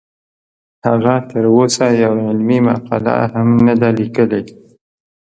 [0.87, 4.41] هغه تر اوسه یوه علمي مقاله هم نه ده لیکلې